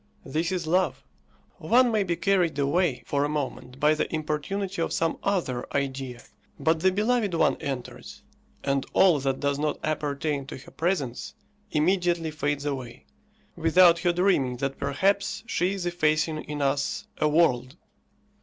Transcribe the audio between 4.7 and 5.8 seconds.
of some other